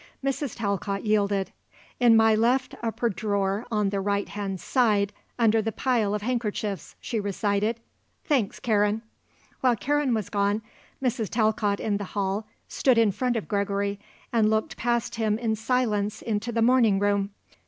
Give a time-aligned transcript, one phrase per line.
[0.25, 0.57] Mrs.
[0.57, 1.51] Talcott yielded.
[1.99, 6.95] "In my left top drawer on the right hand side under the pile of handkerchiefs,"
[6.99, 7.79] she recited.
[8.25, 9.03] "Thanks, Karen."
[9.59, 10.63] While Karen was gone,
[11.03, 11.29] Mrs.
[11.29, 13.99] Talcott in the hall stood in front of Gregory
[14.33, 17.29] and looked past him in silence into the morning room.